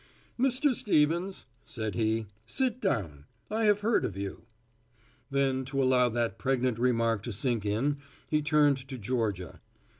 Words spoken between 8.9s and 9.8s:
Georgia.